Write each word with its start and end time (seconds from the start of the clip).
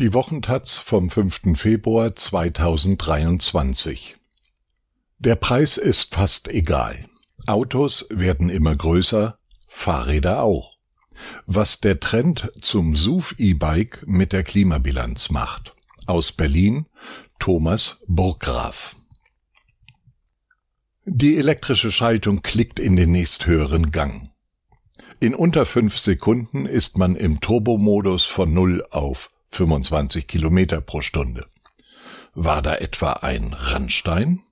Die 0.00 0.12
Wochentaz 0.12 0.76
vom 0.76 1.08
5. 1.08 1.56
Februar 1.56 2.16
2023 2.16 4.16
Der 5.20 5.36
Preis 5.36 5.76
ist 5.76 6.16
fast 6.16 6.48
egal. 6.48 7.08
Autos 7.46 8.08
werden 8.10 8.48
immer 8.48 8.74
größer, 8.74 9.38
Fahrräder 9.68 10.42
auch. 10.42 10.78
Was 11.46 11.80
der 11.80 12.00
Trend 12.00 12.50
zum 12.60 12.96
SUV-E-Bike 12.96 14.02
mit 14.04 14.32
der 14.32 14.42
Klimabilanz 14.42 15.30
macht. 15.30 15.76
Aus 16.06 16.32
Berlin 16.32 16.86
Thomas 17.38 17.98
Burggraf. 18.08 18.96
Die 21.04 21.36
elektrische 21.36 21.92
Schaltung 21.92 22.42
klickt 22.42 22.80
in 22.80 22.96
den 22.96 23.12
nächsthöheren 23.12 23.92
Gang. 23.92 24.32
In 25.20 25.36
unter 25.36 25.64
fünf 25.64 26.00
Sekunden 26.00 26.66
ist 26.66 26.98
man 26.98 27.14
im 27.14 27.40
Turbomodus 27.40 28.24
von 28.24 28.52
0 28.52 28.84
auf 28.90 29.30
25 29.54 30.26
Kilometer 30.26 30.80
pro 30.80 31.00
Stunde. 31.00 31.46
War 32.34 32.62
da 32.62 32.74
etwa 32.74 33.12
ein 33.14 33.52
Randstein? 33.52 34.42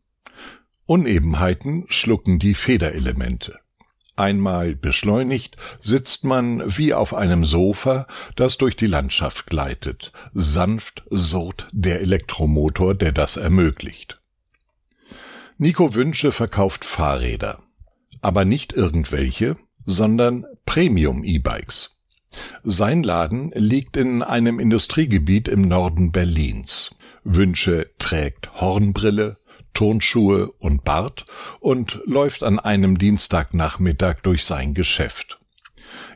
Unebenheiten 0.87 1.84
schlucken 1.88 2.38
die 2.38 2.55
Federelemente. 2.55 3.59
Einmal 4.15 4.77
beschleunigt, 4.77 5.57
sitzt 5.80 6.23
man 6.24 6.62
wie 6.77 6.95
auf 6.95 7.15
einem 7.15 7.45
Sofa, 7.45 8.07
das 8.37 8.59
durch 8.59 8.77
die 8.77 8.87
Landschaft 8.87 9.46
gleitet. 9.46 10.12
Sanft 10.34 11.02
surrt 11.10 11.69
der 11.73 12.01
Elektromotor, 12.01 12.95
der 12.95 13.12
das 13.12 13.37
ermöglicht. 13.37 14.21
Nico 15.59 15.95
Wünsche 15.95 16.30
verkauft 16.30 16.84
Fahrräder. 16.84 17.62
Aber 18.21 18.45
nicht 18.45 18.73
irgendwelche, 18.73 19.57
sondern 19.87 20.45
Premium-E-Bikes. 20.66 21.91
Sein 22.64 23.02
Laden 23.02 23.52
liegt 23.54 23.96
in 23.96 24.23
einem 24.23 24.59
Industriegebiet 24.59 25.48
im 25.48 25.62
Norden 25.62 26.12
Berlins. 26.12 26.90
Wünsche 27.24 27.90
trägt 27.98 28.60
Hornbrille, 28.60 29.37
Turnschuhe 29.74 30.51
und 30.59 30.84
Bart 30.84 31.26
und 31.60 32.01
läuft 32.04 32.42
an 32.42 32.59
einem 32.59 32.98
Dienstagnachmittag 32.98 34.16
durch 34.23 34.45
sein 34.45 34.74
Geschäft. 34.74 35.38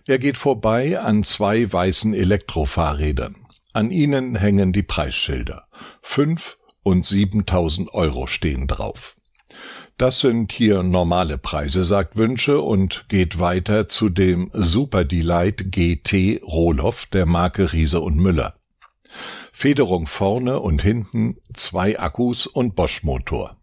Er 0.06 0.18
geht 0.18 0.36
vorbei 0.36 1.00
an 1.00 1.24
zwei 1.24 1.70
weißen 1.70 2.14
Elektrofahrrädern. 2.14 3.36
An 3.72 3.90
ihnen 3.90 4.36
hängen 4.36 4.72
die 4.72 4.82
Preisschilder. 4.82 5.66
Fünf 6.00 6.58
und 6.82 7.04
siebentausend 7.04 7.92
Euro 7.92 8.26
stehen 8.26 8.66
drauf. 8.68 9.15
Das 9.98 10.20
sind 10.20 10.52
hier 10.52 10.82
normale 10.82 11.38
Preise, 11.38 11.82
sagt 11.82 12.18
Wünsche 12.18 12.60
und 12.60 13.06
geht 13.08 13.38
weiter 13.38 13.88
zu 13.88 14.10
dem 14.10 14.50
Super 14.52 15.06
Delight 15.06 15.72
GT 15.72 16.42
Roloff 16.42 17.06
der 17.06 17.24
Marke 17.24 17.72
Riese 17.72 18.00
und 18.00 18.18
Müller. 18.18 18.56
Federung 19.52 20.06
vorne 20.06 20.60
und 20.60 20.82
hinten, 20.82 21.38
zwei 21.54 21.98
Akkus 21.98 22.46
und 22.46 22.76
Bosch-Motor. 22.76 23.56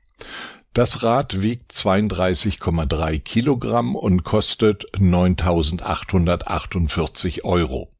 Das 0.73 1.03
Rad 1.03 1.44
wiegt 1.44 1.72
32,3 1.72 3.20
Kilogramm 3.20 3.95
und 3.95 4.23
kostet 4.23 4.92
9.848 4.95 7.44
Euro. 7.44 7.92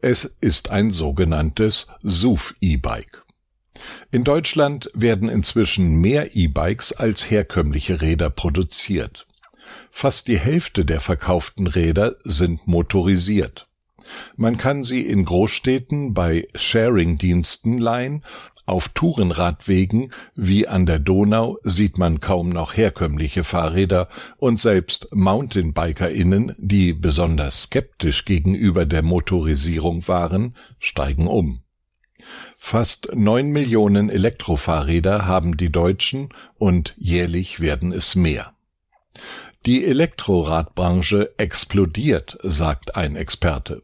Es 0.00 0.24
ist 0.24 0.70
ein 0.70 0.94
sogenanntes 0.94 1.88
SUV-E-Bike. 2.02 3.26
In 4.10 4.24
Deutschland 4.24 4.90
werden 4.94 5.28
inzwischen 5.28 6.00
mehr 6.00 6.34
E-Bikes 6.36 6.92
als 6.92 7.30
herkömmliche 7.30 8.00
Räder 8.00 8.30
produziert. 8.30 9.26
Fast 9.90 10.28
die 10.28 10.38
Hälfte 10.38 10.84
der 10.84 11.00
verkauften 11.00 11.66
Räder 11.66 12.16
sind 12.24 12.66
motorisiert. 12.66 13.66
Man 14.36 14.56
kann 14.56 14.84
sie 14.84 15.02
in 15.02 15.24
Großstädten 15.24 16.14
bei 16.14 16.46
Sharing-Diensten 16.54 17.78
leihen, 17.78 18.22
auf 18.68 18.90
Tourenradwegen 18.90 20.12
wie 20.34 20.68
an 20.68 20.84
der 20.84 20.98
Donau 20.98 21.56
sieht 21.64 21.96
man 21.96 22.20
kaum 22.20 22.50
noch 22.50 22.76
herkömmliche 22.76 23.42
Fahrräder 23.42 24.08
und 24.36 24.60
selbst 24.60 25.08
MountainbikerInnen, 25.10 26.54
die 26.58 26.92
besonders 26.92 27.62
skeptisch 27.62 28.26
gegenüber 28.26 28.84
der 28.84 29.02
Motorisierung 29.02 30.06
waren, 30.06 30.54
steigen 30.78 31.26
um. 31.26 31.62
Fast 32.58 33.08
neun 33.14 33.50
Millionen 33.50 34.10
Elektrofahrräder 34.10 35.26
haben 35.26 35.56
die 35.56 35.70
Deutschen 35.70 36.28
und 36.58 36.94
jährlich 36.98 37.60
werden 37.60 37.92
es 37.92 38.14
mehr. 38.14 38.54
Die 39.66 39.84
Elektroradbranche 39.84 41.34
explodiert, 41.36 42.38
sagt 42.42 42.96
ein 42.96 43.16
Experte. 43.16 43.82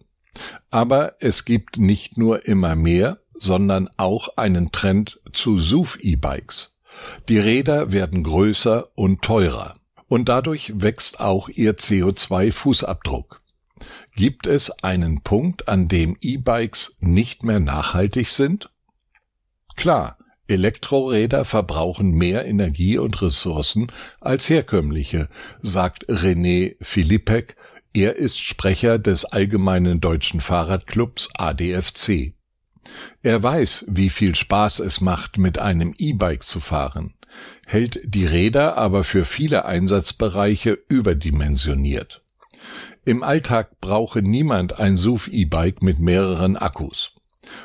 Aber 0.71 1.15
es 1.21 1.45
gibt 1.45 1.79
nicht 1.79 2.19
nur 2.19 2.47
immer 2.47 2.75
mehr, 2.75 3.19
sondern 3.35 3.89
auch 3.97 4.37
einen 4.37 4.73
Trend 4.73 5.21
zu 5.33 5.59
SUV-E-Bikes. 5.59 6.79
Die 7.29 7.39
Räder 7.39 7.93
werden 7.93 8.23
größer 8.23 8.89
und 8.95 9.23
teurer. 9.23 9.77
Und 10.09 10.29
dadurch 10.29 10.73
wächst 10.77 11.21
auch 11.21 11.49
ihr 11.49 11.77
CO2-Fußabdruck. 11.77 13.41
Gibt 14.17 14.47
es 14.47 14.71
einen 14.83 15.23
Punkt, 15.23 15.69
an 15.69 15.89
dem 15.89 16.17
E-Bikes 16.21 16.97
nicht 17.01 17.43
mehr 17.43 17.59
nachhaltig 17.59 18.29
sind? 18.29 18.71
Klar, 19.75 20.19
Elektroräder 20.47 21.45
verbrauchen 21.45 22.13
mehr 22.13 22.47
Energie 22.47 22.99
und 22.99 23.21
Ressourcen 23.23 23.91
als 24.21 24.49
herkömmliche, 24.49 25.29
sagt 25.63 26.09
René 26.09 26.77
Philippek, 26.81 27.57
er 27.93 28.17
ist 28.17 28.39
Sprecher 28.39 28.99
des 28.99 29.25
Allgemeinen 29.25 30.01
Deutschen 30.01 30.41
Fahrradclubs 30.41 31.31
ADFC. 31.35 32.35
Er 33.23 33.43
weiß, 33.43 33.87
wie 33.89 34.11
viel 34.11 34.35
Spaß 34.37 34.81
es 34.81 35.01
macht, 35.01 35.39
mit 35.39 35.59
einem 35.59 35.95
E-Bike 35.99 36.45
zu 36.45 36.61
fahren, 36.61 37.15
hält 37.67 38.01
die 38.05 38.27
Räder 38.27 38.77
aber 38.77 39.03
für 39.03 39.25
viele 39.25 39.65
Einsatzbereiche 39.65 40.79
überdimensioniert. 40.89 42.24
Im 43.07 43.23
Alltag 43.23 43.81
brauche 43.81 44.23
niemand 44.23 44.79
ein 44.79 44.97
SUV-E-Bike 44.97 45.83
mit 45.83 45.99
mehreren 45.99 46.57
Akkus. 46.57 47.13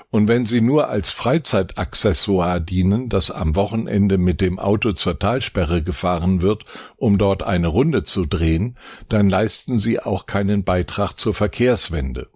Und 0.09 0.27
wenn 0.27 0.45
sie 0.45 0.59
nur 0.59 0.89
als 0.89 1.09
Freizeitaccessoire 1.11 2.59
dienen, 2.59 3.07
das 3.07 3.31
am 3.31 3.55
Wochenende 3.55 4.17
mit 4.17 4.41
dem 4.41 4.59
Auto 4.59 4.91
zur 4.91 5.17
Talsperre 5.17 5.81
gefahren 5.81 6.41
wird, 6.41 6.65
um 6.97 7.17
dort 7.17 7.43
eine 7.43 7.67
Runde 7.67 8.03
zu 8.03 8.25
drehen, 8.25 8.77
dann 9.07 9.29
leisten 9.29 9.79
sie 9.79 10.01
auch 10.01 10.25
keinen 10.25 10.65
Beitrag 10.65 11.13
zur 11.13 11.33
Verkehrswende. 11.33 12.27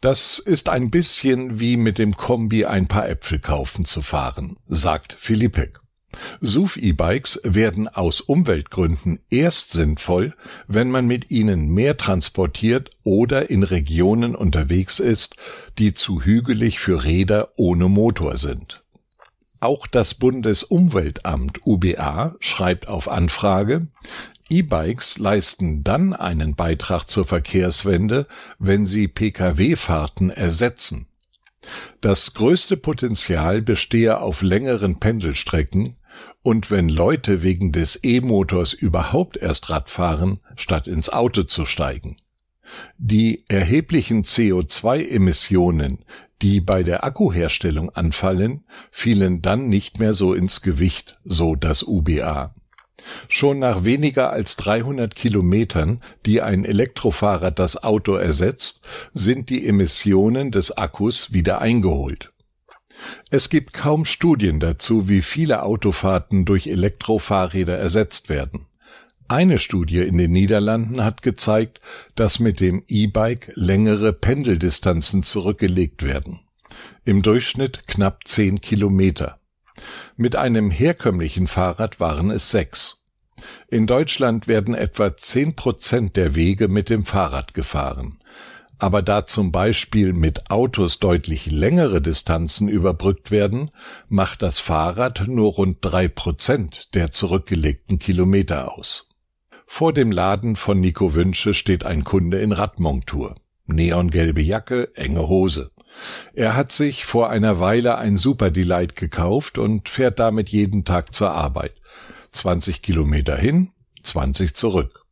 Das 0.00 0.40
ist 0.40 0.68
ein 0.68 0.90
bisschen 0.90 1.60
wie 1.60 1.76
mit 1.76 1.98
dem 1.98 2.16
Kombi 2.16 2.66
ein 2.66 2.88
paar 2.88 3.08
Äpfel 3.08 3.38
kaufen 3.38 3.84
zu 3.84 4.02
fahren, 4.02 4.56
sagt 4.68 5.12
Philippek. 5.12 5.80
SUV-E-Bikes 6.40 7.40
werden 7.44 7.88
aus 7.88 8.20
Umweltgründen 8.20 9.18
erst 9.30 9.70
sinnvoll, 9.70 10.34
wenn 10.66 10.90
man 10.90 11.06
mit 11.06 11.30
ihnen 11.30 11.68
mehr 11.72 11.96
transportiert 11.96 12.90
oder 13.04 13.50
in 13.50 13.62
Regionen 13.62 14.34
unterwegs 14.34 15.00
ist, 15.00 15.36
die 15.78 15.94
zu 15.94 16.22
hügelig 16.22 16.78
für 16.78 17.04
Räder 17.04 17.52
ohne 17.56 17.88
Motor 17.88 18.38
sind. 18.38 18.82
Auch 19.60 19.86
das 19.86 20.14
Bundesumweltamt 20.14 21.60
UBA 21.64 22.36
schreibt 22.40 22.88
auf 22.88 23.08
Anfrage, 23.08 23.88
E-Bikes 24.48 25.18
leisten 25.18 25.82
dann 25.82 26.12
einen 26.12 26.54
Beitrag 26.54 27.06
zur 27.06 27.24
Verkehrswende, 27.24 28.26
wenn 28.58 28.86
sie 28.86 29.08
Pkw-Fahrten 29.08 30.30
ersetzen. 30.30 31.08
Das 32.00 32.34
größte 32.34 32.76
Potenzial 32.76 33.60
bestehe 33.60 34.20
auf 34.20 34.42
längeren 34.42 35.00
Pendelstrecken 35.00 35.94
und 36.46 36.70
wenn 36.70 36.88
Leute 36.88 37.42
wegen 37.42 37.72
des 37.72 37.98
E-Motors 38.04 38.72
überhaupt 38.72 39.36
erst 39.36 39.68
Rad 39.68 39.90
fahren, 39.90 40.38
statt 40.54 40.86
ins 40.86 41.08
Auto 41.08 41.42
zu 41.42 41.66
steigen. 41.66 42.18
Die 42.98 43.42
erheblichen 43.48 44.22
CO2-Emissionen, 44.22 46.04
die 46.42 46.60
bei 46.60 46.84
der 46.84 47.02
Akkuherstellung 47.02 47.90
anfallen, 47.90 48.62
fielen 48.92 49.42
dann 49.42 49.68
nicht 49.68 49.98
mehr 49.98 50.14
so 50.14 50.34
ins 50.34 50.62
Gewicht, 50.62 51.18
so 51.24 51.56
das 51.56 51.82
UBA. 51.82 52.54
Schon 53.28 53.58
nach 53.58 53.82
weniger 53.82 54.30
als 54.30 54.54
300 54.54 55.16
Kilometern, 55.16 56.00
die 56.26 56.42
ein 56.42 56.64
Elektrofahrer 56.64 57.50
das 57.50 57.82
Auto 57.82 58.14
ersetzt, 58.14 58.82
sind 59.12 59.50
die 59.50 59.66
Emissionen 59.66 60.52
des 60.52 60.78
Akkus 60.78 61.32
wieder 61.32 61.60
eingeholt. 61.60 62.30
Es 63.30 63.50
gibt 63.50 63.72
kaum 63.72 64.04
Studien 64.04 64.60
dazu, 64.60 65.08
wie 65.08 65.22
viele 65.22 65.62
Autofahrten 65.62 66.44
durch 66.44 66.66
Elektrofahrräder 66.66 67.76
ersetzt 67.76 68.28
werden. 68.28 68.66
Eine 69.28 69.58
Studie 69.58 70.02
in 70.02 70.18
den 70.18 70.30
Niederlanden 70.30 71.02
hat 71.02 71.22
gezeigt, 71.22 71.80
dass 72.14 72.38
mit 72.38 72.60
dem 72.60 72.84
E-Bike 72.86 73.50
längere 73.54 74.12
Pendeldistanzen 74.12 75.24
zurückgelegt 75.24 76.04
werden. 76.04 76.40
Im 77.04 77.22
Durchschnitt 77.22 77.88
knapp 77.88 78.28
zehn 78.28 78.60
Kilometer. 78.60 79.40
Mit 80.16 80.36
einem 80.36 80.70
herkömmlichen 80.70 81.48
Fahrrad 81.48 81.98
waren 81.98 82.30
es 82.30 82.50
sechs. 82.50 83.02
In 83.68 83.86
Deutschland 83.86 84.48
werden 84.48 84.74
etwa 84.74 85.16
zehn 85.16 85.56
Prozent 85.56 86.16
der 86.16 86.34
Wege 86.34 86.68
mit 86.68 86.88
dem 86.88 87.04
Fahrrad 87.04 87.52
gefahren. 87.52 88.18
Aber 88.78 89.00
da 89.00 89.26
zum 89.26 89.52
Beispiel 89.52 90.12
mit 90.12 90.50
Autos 90.50 90.98
deutlich 90.98 91.50
längere 91.50 92.02
Distanzen 92.02 92.68
überbrückt 92.68 93.30
werden, 93.30 93.70
macht 94.08 94.42
das 94.42 94.58
Fahrrad 94.58 95.24
nur 95.26 95.52
rund 95.52 95.78
drei 95.80 96.08
Prozent 96.08 96.94
der 96.94 97.10
zurückgelegten 97.10 97.98
Kilometer 97.98 98.76
aus. 98.76 99.08
Vor 99.66 99.92
dem 99.92 100.12
Laden 100.12 100.56
von 100.56 100.80
Nico 100.80 101.14
Wünsche 101.14 101.54
steht 101.54 101.86
ein 101.86 102.04
Kunde 102.04 102.40
in 102.40 102.52
Radmontur. 102.52 103.34
Neongelbe 103.66 104.42
Jacke, 104.42 104.94
enge 104.94 105.26
Hose. 105.26 105.72
Er 106.34 106.54
hat 106.54 106.70
sich 106.70 107.06
vor 107.06 107.30
einer 107.30 107.58
Weile 107.58 107.96
ein 107.96 108.18
Super 108.18 108.50
Delight 108.50 108.94
gekauft 108.94 109.58
und 109.58 109.88
fährt 109.88 110.18
damit 110.18 110.50
jeden 110.50 110.84
Tag 110.84 111.14
zur 111.14 111.32
Arbeit. 111.32 111.72
20 112.32 112.82
Kilometer 112.82 113.36
hin, 113.36 113.70
20 114.02 114.54
zurück. 114.54 115.05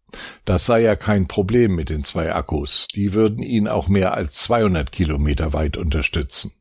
Das 0.44 0.66
sei 0.66 0.82
ja 0.82 0.96
kein 0.96 1.28
Problem 1.28 1.74
mit 1.74 1.90
den 1.90 2.04
zwei 2.04 2.34
Akkus, 2.34 2.86
die 2.94 3.12
würden 3.12 3.42
ihn 3.42 3.68
auch 3.68 3.88
mehr 3.88 4.14
als 4.14 4.34
200 4.34 4.92
Kilometer 4.92 5.52
weit 5.52 5.76
unterstützen. 5.76 6.52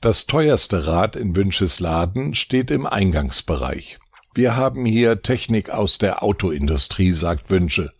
Das 0.00 0.26
teuerste 0.26 0.86
Rad 0.86 1.16
in 1.16 1.34
Wünsches 1.34 1.80
Laden 1.80 2.34
steht 2.34 2.70
im 2.70 2.86
Eingangsbereich. 2.86 3.98
Wir 4.34 4.54
haben 4.54 4.84
hier 4.84 5.22
Technik 5.22 5.70
aus 5.70 5.98
der 5.98 6.22
Autoindustrie, 6.22 7.12
sagt 7.12 7.50
Wünsche. 7.50 7.92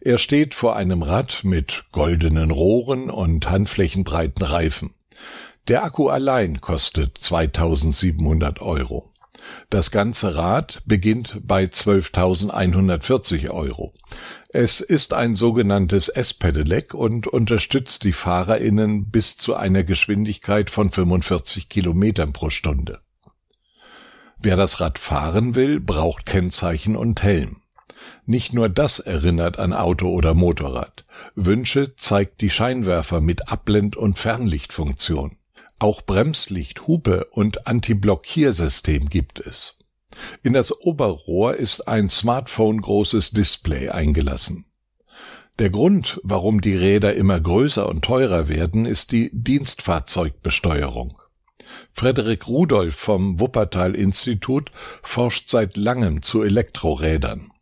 Er 0.00 0.18
steht 0.18 0.54
vor 0.54 0.76
einem 0.76 1.02
Rad 1.02 1.44
mit 1.44 1.84
goldenen 1.92 2.50
Rohren 2.50 3.10
und 3.10 3.48
handflächenbreiten 3.50 4.44
Reifen. 4.44 4.94
Der 5.66 5.84
Akku 5.84 6.08
allein 6.08 6.60
kostet 6.60 7.18
2700 7.18 8.60
Euro. 8.60 9.12
Das 9.70 9.90
ganze 9.90 10.34
Rad 10.36 10.82
beginnt 10.86 11.40
bei 11.42 11.64
12.140 11.64 13.50
Euro. 13.50 13.92
Es 14.48 14.80
ist 14.80 15.12
ein 15.12 15.36
sogenanntes 15.36 16.08
S-Pedelec 16.08 16.94
und 16.94 17.26
unterstützt 17.26 18.04
die 18.04 18.12
FahrerInnen 18.12 19.10
bis 19.10 19.36
zu 19.36 19.54
einer 19.54 19.84
Geschwindigkeit 19.84 20.70
von 20.70 20.90
45 20.90 21.68
Kilometern 21.68 22.32
pro 22.32 22.50
Stunde. 22.50 23.00
Wer 24.40 24.56
das 24.56 24.80
Rad 24.80 24.98
fahren 24.98 25.54
will, 25.54 25.80
braucht 25.80 26.24
Kennzeichen 26.24 26.96
und 26.96 27.22
Helm. 27.22 27.62
Nicht 28.24 28.52
nur 28.52 28.68
das 28.68 29.00
erinnert 29.00 29.58
an 29.58 29.72
Auto 29.72 30.08
oder 30.10 30.34
Motorrad. 30.34 31.04
Wünsche 31.34 31.96
zeigt 31.96 32.40
die 32.40 32.50
Scheinwerfer 32.50 33.20
mit 33.20 33.48
Abblend- 33.48 33.96
und 33.96 34.18
Fernlichtfunktion. 34.18 35.37
Auch 35.78 36.02
Bremslicht, 36.02 36.86
Hupe 36.86 37.26
und 37.30 37.66
Antiblockiersystem 37.66 39.08
gibt 39.08 39.40
es. 39.40 39.78
In 40.42 40.52
das 40.52 40.72
Oberrohr 40.72 41.56
ist 41.56 41.86
ein 41.86 42.08
Smartphone 42.08 42.80
großes 42.80 43.30
Display 43.30 43.88
eingelassen. 43.88 44.64
Der 45.60 45.70
Grund, 45.70 46.20
warum 46.22 46.60
die 46.60 46.76
Räder 46.76 47.14
immer 47.14 47.40
größer 47.40 47.88
und 47.88 48.04
teurer 48.04 48.48
werden, 48.48 48.86
ist 48.86 49.12
die 49.12 49.30
Dienstfahrzeugbesteuerung. 49.32 51.20
Frederik 51.92 52.48
Rudolf 52.48 52.94
vom 52.94 53.40
Wuppertal 53.40 53.94
Institut 53.94 54.70
forscht 55.02 55.48
seit 55.48 55.76
langem 55.76 56.22
zu 56.22 56.42
Elektrorädern. 56.42 57.52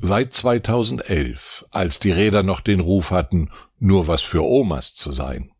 Seit 0.00 0.32
2011, 0.34 1.64
als 1.70 1.98
die 1.98 2.12
Räder 2.12 2.44
noch 2.44 2.60
den 2.60 2.80
Ruf 2.80 3.10
hatten, 3.10 3.50
nur 3.78 4.06
was 4.06 4.22
für 4.22 4.44
Omas 4.44 4.94
zu 4.94 5.12
sein. 5.12 5.50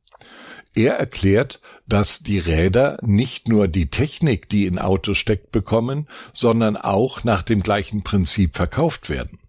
Er 0.78 0.94
erklärt, 0.94 1.60
dass 1.88 2.20
die 2.20 2.38
Räder 2.38 2.98
nicht 3.02 3.48
nur 3.48 3.66
die 3.66 3.90
Technik, 3.90 4.48
die 4.48 4.64
in 4.64 4.78
Autos 4.78 5.19
steckt, 5.19 5.50
bekommen, 5.50 6.06
sondern 6.32 6.76
auch 6.76 7.25
nach 7.25 7.42
dem 7.42 7.64
gleichen 7.64 8.04
Prinzip 8.04 8.54
verkauft 8.54 9.10
werden. 9.10 9.40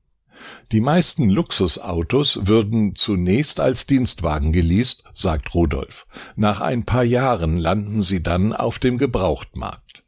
Die 0.71 0.81
meisten 0.81 1.29
Luxusautos 1.29 2.47
würden 2.47 2.95
zunächst 2.95 3.59
als 3.59 3.85
Dienstwagen 3.85 4.51
geleast, 4.51 5.03
sagt 5.13 5.53
Rudolf. 5.53 6.07
Nach 6.35 6.61
ein 6.61 6.85
paar 6.85 7.03
Jahren 7.03 7.59
landen 7.59 8.01
sie 8.01 8.23
dann 8.23 8.51
auf 8.51 8.79
dem 8.79 8.97
Gebrauchtmarkt. 8.97 10.01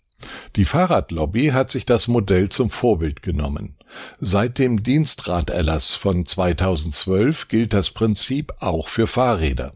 Die 0.55 0.65
Fahrradlobby 0.65 1.49
hat 1.49 1.69
sich 1.69 1.85
das 1.85 2.07
Modell 2.07 2.49
zum 2.49 2.71
Vorbild 2.71 3.21
genommen. 3.21 3.77
Seit 4.19 4.57
dem 4.57 4.81
Dienstraderlass 4.81 5.93
von 5.93 6.25
2012 6.25 7.47
gilt 7.47 7.73
das 7.73 7.91
Prinzip 7.91 8.53
auch 8.59 8.87
für 8.87 9.05
Fahrräder. 9.05 9.75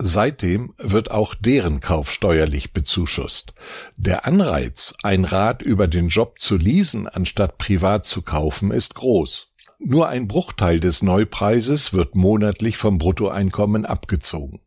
Seitdem 0.00 0.74
wird 0.78 1.10
auch 1.10 1.34
deren 1.34 1.80
Kauf 1.80 2.10
steuerlich 2.10 2.72
bezuschusst. 2.72 3.54
Der 3.96 4.26
Anreiz, 4.26 4.94
ein 5.02 5.24
Rad 5.24 5.62
über 5.62 5.88
den 5.88 6.08
Job 6.08 6.40
zu 6.40 6.56
leasen, 6.56 7.08
anstatt 7.08 7.58
privat 7.58 8.06
zu 8.06 8.22
kaufen, 8.22 8.70
ist 8.70 8.94
groß. 8.94 9.48
Nur 9.78 10.08
ein 10.08 10.28
Bruchteil 10.28 10.80
des 10.80 11.02
Neupreises 11.02 11.92
wird 11.92 12.14
monatlich 12.14 12.76
vom 12.76 12.98
Bruttoeinkommen 12.98 13.84
abgezogen. 13.84 14.60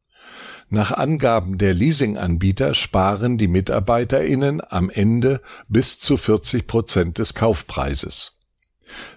Nach 0.69 0.91
Angaben 0.91 1.57
der 1.57 1.73
Leasinganbieter 1.73 2.75
sparen 2.75 3.39
die 3.39 3.47
MitarbeiterInnen 3.47 4.61
am 4.67 4.91
Ende 4.91 5.41
bis 5.67 5.99
zu 5.99 6.15
40 6.15 6.67
Prozent 6.67 7.17
des 7.17 7.33
Kaufpreises. 7.33 8.33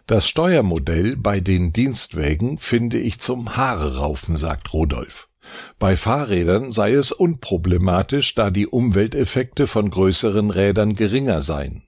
Das 0.06 0.26
Steuermodell 0.26 1.16
bei 1.16 1.40
den 1.40 1.72
Dienstwägen 1.72 2.58
finde 2.58 2.98
ich 2.98 3.20
zum 3.20 3.56
Haare 3.56 3.96
raufen, 3.96 4.36
sagt 4.36 4.72
Rudolf. 4.72 5.28
Bei 5.78 5.96
Fahrrädern 5.96 6.72
sei 6.72 6.94
es 6.94 7.12
unproblematisch, 7.12 8.34
da 8.34 8.50
die 8.50 8.66
Umwelteffekte 8.66 9.66
von 9.66 9.90
größeren 9.90 10.50
Rädern 10.50 10.94
geringer 10.94 11.42
seien. 11.42 11.82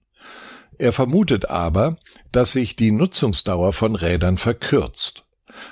Er 0.78 0.92
vermutet 0.92 1.48
aber, 1.50 1.96
dass 2.32 2.52
sich 2.52 2.76
die 2.76 2.90
Nutzungsdauer 2.90 3.72
von 3.72 3.94
Rädern 3.94 4.38
verkürzt. 4.38 5.24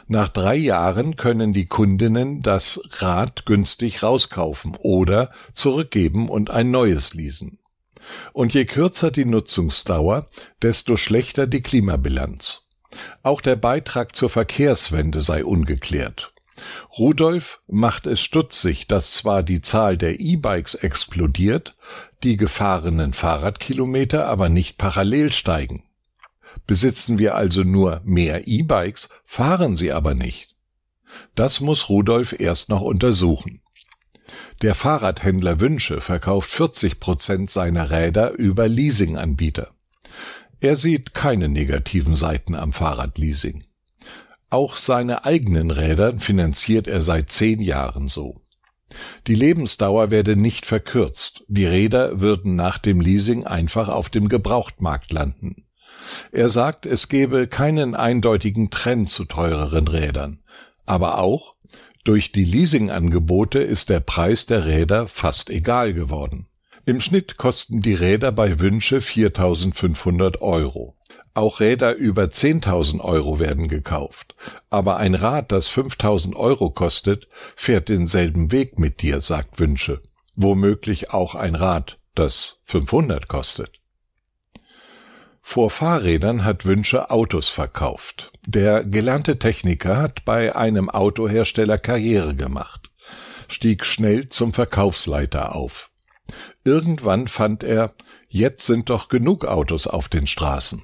Nach 0.06 0.28
drei 0.28 0.54
Jahren 0.54 1.16
können 1.16 1.52
die 1.52 1.66
Kundinnen 1.66 2.42
das 2.42 2.80
Rad 3.00 3.46
günstig 3.46 4.02
rauskaufen 4.02 4.76
oder 4.78 5.32
zurückgeben 5.52 6.28
und 6.28 6.50
ein 6.50 6.70
neues 6.70 7.14
leasen. 7.14 7.58
Und 8.32 8.54
je 8.54 8.64
kürzer 8.64 9.10
die 9.10 9.24
Nutzungsdauer, 9.24 10.28
desto 10.60 10.96
schlechter 10.96 11.46
die 11.46 11.62
Klimabilanz. 11.62 12.62
Auch 13.22 13.40
der 13.40 13.56
Beitrag 13.56 14.14
zur 14.14 14.28
Verkehrswende 14.28 15.20
sei 15.22 15.44
ungeklärt. 15.44 16.31
Rudolf 16.98 17.60
macht 17.66 18.06
es 18.06 18.20
stutzig, 18.20 18.86
dass 18.86 19.12
zwar 19.12 19.42
die 19.42 19.62
Zahl 19.62 19.96
der 19.96 20.20
E-Bikes 20.20 20.74
explodiert, 20.74 21.74
die 22.22 22.36
gefahrenen 22.36 23.12
Fahrradkilometer 23.12 24.26
aber 24.26 24.48
nicht 24.48 24.78
parallel 24.78 25.32
steigen. 25.32 25.84
Besitzen 26.66 27.18
wir 27.18 27.34
also 27.34 27.64
nur 27.64 28.00
mehr 28.04 28.46
E-Bikes, 28.46 29.08
fahren 29.24 29.76
sie 29.76 29.92
aber 29.92 30.14
nicht. 30.14 30.54
Das 31.34 31.60
muss 31.60 31.88
Rudolf 31.88 32.38
erst 32.38 32.68
noch 32.68 32.80
untersuchen. 32.80 33.60
Der 34.62 34.74
Fahrradhändler 34.74 35.60
Wünsche 35.60 36.00
verkauft 36.00 36.50
40 36.50 37.00
Prozent 37.00 37.50
seiner 37.50 37.90
Räder 37.90 38.32
über 38.32 38.68
Leasinganbieter. 38.68 39.72
Er 40.60 40.76
sieht 40.76 41.14
keine 41.14 41.48
negativen 41.48 42.14
Seiten 42.14 42.54
am 42.54 42.72
Fahrradleasing. 42.72 43.64
Auch 44.52 44.76
seine 44.76 45.24
eigenen 45.24 45.70
Räder 45.70 46.18
finanziert 46.18 46.86
er 46.86 47.00
seit 47.00 47.32
zehn 47.32 47.58
Jahren 47.62 48.08
so. 48.08 48.42
Die 49.26 49.34
Lebensdauer 49.34 50.10
werde 50.10 50.36
nicht 50.36 50.66
verkürzt, 50.66 51.42
die 51.48 51.64
Räder 51.64 52.20
würden 52.20 52.54
nach 52.54 52.76
dem 52.76 53.00
Leasing 53.00 53.46
einfach 53.46 53.88
auf 53.88 54.10
dem 54.10 54.28
Gebrauchtmarkt 54.28 55.10
landen. 55.10 55.64
Er 56.32 56.50
sagt, 56.50 56.84
es 56.84 57.08
gebe 57.08 57.46
keinen 57.46 57.94
eindeutigen 57.94 58.68
Trend 58.68 59.08
zu 59.08 59.24
teureren 59.24 59.88
Rädern, 59.88 60.42
aber 60.84 61.16
auch, 61.16 61.54
durch 62.04 62.30
die 62.30 62.44
Leasingangebote 62.44 63.58
ist 63.58 63.88
der 63.88 64.00
Preis 64.00 64.44
der 64.44 64.66
Räder 64.66 65.08
fast 65.08 65.48
egal 65.48 65.94
geworden. 65.94 66.46
Im 66.84 67.00
Schnitt 67.00 67.38
kosten 67.38 67.80
die 67.80 67.94
Räder 67.94 68.32
bei 68.32 68.60
Wünsche 68.60 68.98
4.500 68.98 70.40
Euro. 70.42 70.98
Auch 71.34 71.60
Räder 71.60 71.94
über 71.94 72.24
10.000 72.24 73.00
Euro 73.00 73.38
werden 73.38 73.68
gekauft. 73.68 74.34
Aber 74.68 74.98
ein 74.98 75.14
Rad, 75.14 75.50
das 75.50 75.70
5.000 75.70 76.36
Euro 76.36 76.70
kostet, 76.70 77.28
fährt 77.56 77.88
denselben 77.88 78.52
Weg 78.52 78.78
mit 78.78 79.00
dir, 79.00 79.20
sagt 79.20 79.58
Wünsche. 79.58 80.02
Womöglich 80.34 81.10
auch 81.10 81.34
ein 81.34 81.54
Rad, 81.54 81.98
das 82.14 82.58
500 82.64 83.28
kostet. 83.28 83.80
Vor 85.40 85.70
Fahrrädern 85.70 86.44
hat 86.44 86.66
Wünsche 86.66 87.10
Autos 87.10 87.48
verkauft. 87.48 88.30
Der 88.46 88.84
gelernte 88.84 89.38
Techniker 89.38 89.96
hat 90.00 90.24
bei 90.24 90.54
einem 90.54 90.88
Autohersteller 90.88 91.78
Karriere 91.78 92.34
gemacht, 92.34 92.90
stieg 93.48 93.84
schnell 93.84 94.28
zum 94.28 94.52
Verkaufsleiter 94.52 95.54
auf. 95.54 95.90
Irgendwann 96.64 97.26
fand 97.26 97.64
er, 97.64 97.92
jetzt 98.28 98.64
sind 98.64 98.88
doch 98.88 99.08
genug 99.08 99.44
Autos 99.44 99.86
auf 99.86 100.08
den 100.08 100.26
Straßen. 100.26 100.82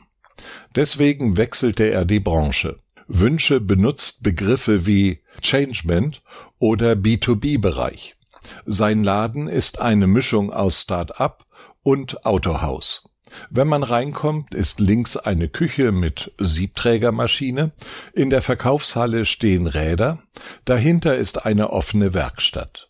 Deswegen 0.75 1.37
wechselte 1.37 1.85
er 1.85 2.05
die 2.05 2.21
Branche. 2.21 2.79
Wünsche 3.07 3.61
benutzt 3.61 4.23
Begriffe 4.23 4.87
wie 4.87 5.23
Changement 5.41 6.23
oder 6.59 6.93
B2B-Bereich. 6.93 8.15
Sein 8.67 9.03
Laden 9.03 9.49
ist 9.49 9.81
eine 9.81 10.07
Mischung 10.07 10.53
aus 10.53 10.83
Start-up 10.83 11.47
und 11.83 12.25
Autohaus. 12.27 13.09
Wenn 13.51 13.69
man 13.69 13.83
reinkommt, 13.83 14.55
ist 14.55 14.81
links 14.81 15.17
eine 15.17 15.49
Küche 15.49 15.93
mit 15.93 16.33
Siebträgermaschine, 16.39 17.73
in 18.13 18.31
der 18.31 18.43
Verkaufshalle 18.43 19.25
stehen 19.25 19.67
Räder, 19.67 20.23
dahinter 20.65 21.17
ist 21.17 21.45
eine 21.45 21.71
offene 21.71 22.15
Werkstatt. 22.15 22.89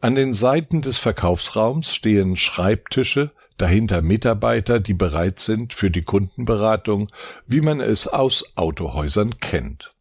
An 0.00 0.14
den 0.14 0.34
Seiten 0.34 0.82
des 0.82 0.98
Verkaufsraums 0.98 1.94
stehen 1.94 2.36
Schreibtische, 2.36 3.32
dahinter 3.56 4.02
Mitarbeiter, 4.02 4.80
die 4.80 4.94
bereit 4.94 5.38
sind 5.38 5.72
für 5.72 5.90
die 5.90 6.02
Kundenberatung, 6.02 7.10
wie 7.46 7.60
man 7.60 7.80
es 7.80 8.06
aus 8.06 8.56
Autohäusern 8.56 9.38
kennt. 9.38 9.94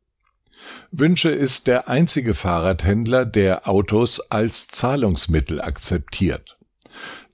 Wünsche 0.91 1.29
ist 1.29 1.67
der 1.67 1.87
einzige 1.87 2.33
Fahrradhändler, 2.33 3.25
der 3.25 3.67
Autos 3.67 4.19
als 4.31 4.67
Zahlungsmittel 4.67 5.61
akzeptiert. 5.61 6.57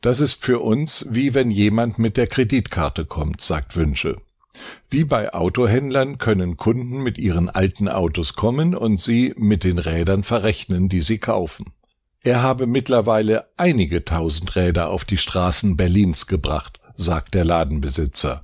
Das 0.02 0.22
ist 0.22 0.44
für 0.44 0.60
uns 0.60 1.06
wie 1.10 1.34
wenn 1.34 1.52
jemand 1.52 2.00
mit 2.00 2.16
der 2.18 2.28
Kreditkarte 2.28 3.06
kommt, 3.06 3.42
sagt 3.42 3.76
Wünsche. 3.76 4.18
Wie 4.90 5.04
bei 5.04 5.34
Autohändlern 5.34 6.18
können 6.18 6.58
Kunden 6.58 7.02
mit 7.02 7.18
ihren 7.18 7.50
alten 7.50 7.88
Autos 7.88 8.34
kommen 8.34 8.76
und 8.76 9.00
sie 9.00 9.34
mit 9.38 9.64
den 9.64 9.78
Rädern 9.78 10.24
verrechnen, 10.24 10.90
die 10.90 11.02
sie 11.02 11.18
kaufen. 11.18 11.74
Er 12.22 12.44
habe 12.44 12.68
mittlerweile 12.68 13.48
einige 13.56 14.04
tausend 14.04 14.56
Räder 14.58 14.90
auf 14.90 15.06
die 15.06 15.18
Straßen 15.18 15.78
Berlins 15.78 16.28
gebracht, 16.28 16.80
sagt 16.98 17.34
der 17.34 17.46
Ladenbesitzer. 17.46 18.44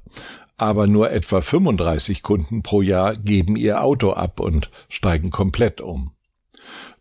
Aber 0.56 0.88
nur 0.88 1.12
etwa 1.12 1.42
35 1.42 2.24
Kunden 2.24 2.64
pro 2.64 2.82
Jahr 2.82 3.14
geben 3.14 3.58
ihr 3.58 3.84
Auto 3.84 4.12
ab 4.12 4.40
und 4.40 4.72
steigen 4.88 5.30
komplett 5.30 5.82
um. 5.82 6.12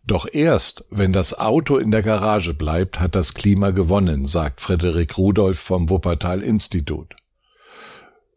Doch 0.03 0.27
erst, 0.31 0.83
wenn 0.89 1.13
das 1.13 1.39
Auto 1.39 1.77
in 1.77 1.91
der 1.91 2.03
Garage 2.03 2.53
bleibt, 2.53 2.99
hat 2.99 3.15
das 3.15 3.33
Klima 3.33 3.71
gewonnen, 3.71 4.25
sagt 4.25 4.59
Frederik 4.59 5.17
Rudolph 5.17 5.57
vom 5.57 5.89
Wuppertal 5.89 6.43
Institut. 6.43 7.15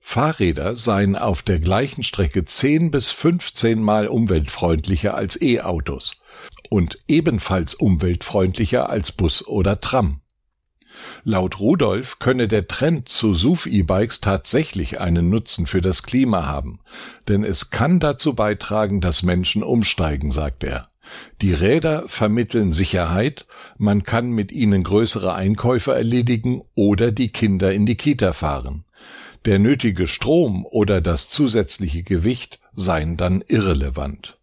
Fahrräder 0.00 0.76
seien 0.76 1.16
auf 1.16 1.42
der 1.42 1.59
gleichen 1.59 2.04
Strecke 2.04 2.45
10 2.45 2.92
bis 2.92 3.11
15 3.11 3.83
Mal 3.83 4.07
umweltfreundlicher 4.07 5.14
als 5.14 5.38
E-Autos 5.42 6.16
und 6.70 6.98
ebenfalls 7.08 7.75
umweltfreundlicher 7.75 8.88
als 8.90 9.12
Bus 9.12 9.46
oder 9.46 9.80
Tram. 9.80 10.20
Laut 11.25 11.60
Rudolf 11.60 12.18
könne 12.18 12.48
der 12.48 12.66
Trend 12.66 13.08
zu 13.08 13.34
SUV-E-Bikes 13.34 14.20
tatsächlich 14.20 15.00
einen 15.00 15.30
Nutzen 15.30 15.66
für 15.66 15.80
das 15.80 16.02
Klima 16.02 16.46
haben, 16.46 16.80
denn 17.28 17.44
es 17.44 17.70
kann 17.70 18.00
dazu 18.00 18.34
beitragen, 18.34 19.00
dass 19.00 19.22
Menschen 19.22 19.62
umsteigen, 19.62 20.30
sagt 20.30 20.64
er. 20.64 20.88
Die 21.40 21.54
Räder 21.54 22.04
vermitteln 22.06 22.72
Sicherheit, 22.72 23.46
man 23.78 24.02
kann 24.02 24.30
mit 24.30 24.52
ihnen 24.52 24.84
größere 24.84 25.34
Einkäufe 25.34 25.94
erledigen 25.94 26.62
oder 26.75 27.12
die 27.12 27.28
Kinder 27.28 27.72
in 27.72 27.87
die 27.87 27.96
Kita 27.96 28.32
fahren. 28.32 28.84
Der 29.44 29.58
nötige 29.58 30.06
Strom 30.06 30.66
oder 30.66 31.00
das 31.00 31.28
zusätzliche 31.28 32.02
Gewicht 32.02 32.60
seien 32.75 33.16
dann 33.16 33.42
irrelevant. 33.46 34.38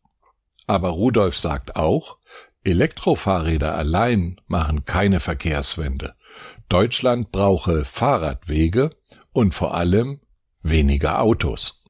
Aber 0.67 0.89
Rudolf 0.89 1.37
sagt 1.37 1.75
auch, 1.75 2.17
Elektrofahrräder 2.63 3.75
allein 3.75 4.41
machen 4.47 4.85
keine 4.85 5.19
Verkehrswende. 5.19 6.15
Deutschland 6.67 7.31
brauche 7.31 7.85
Fahrradwege 7.85 8.89
und 9.31 9.53
vor 9.53 9.75
allem 9.75 10.19
weniger 10.63 11.21
Autos. 11.21 11.84